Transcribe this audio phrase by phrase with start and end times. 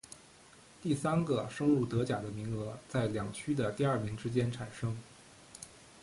[0.81, 4.97] 第三个升入德甲的名额在两区的第二名之间产生。